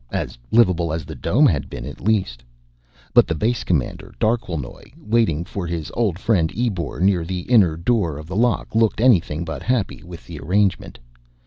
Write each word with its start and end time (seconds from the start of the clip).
As 0.11 0.35
livable 0.49 0.91
as 0.91 1.05
the 1.05 1.13
dome 1.13 1.45
had 1.45 1.69
been, 1.69 1.85
at 1.85 2.01
least. 2.01 2.41
But 3.13 3.27
the 3.27 3.35
base 3.35 3.63
commander, 3.63 4.15
Darquelnoy, 4.19 4.93
waiting 4.97 5.45
for 5.45 5.67
his 5.67 5.91
old 5.93 6.17
friend 6.17 6.51
Ebor 6.57 6.99
near 6.99 7.23
the 7.23 7.41
inner 7.41 7.77
door 7.77 8.17
of 8.17 8.25
the 8.25 8.35
lock, 8.35 8.73
looked 8.73 8.99
anything 8.99 9.45
but 9.45 9.61
happy 9.61 10.01
with 10.03 10.25
the 10.25 10.39
arrangement. 10.39 10.97